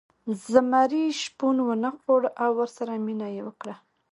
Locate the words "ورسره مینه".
2.59-3.27